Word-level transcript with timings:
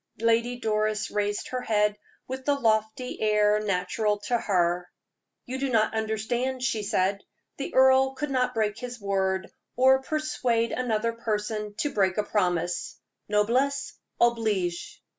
Lady 0.21 0.55
Doris 0.59 1.11
raised 1.11 1.49
her 1.49 1.61
head 1.61 1.95
with 2.27 2.43
the 2.43 2.55
lofty 2.55 3.21
air 3.21 3.59
natural 3.59 4.17
to 4.21 4.35
her. 4.35 4.89
"You 5.45 5.59
do 5.59 5.69
not 5.69 5.93
understand," 5.93 6.63
she 6.63 6.81
said. 6.81 7.23
"The 7.57 7.75
earl 7.75 8.15
could 8.15 8.31
not 8.31 8.55
break 8.55 8.79
his 8.79 8.99
word, 8.99 9.51
or 9.75 10.01
persuade 10.01 10.71
another 10.71 11.13
person 11.13 11.75
to 11.81 11.93
break 11.93 12.17
a 12.17 12.23
promise. 12.23 12.99
_Noblesse 13.31 13.91
oblige! 14.19 15.03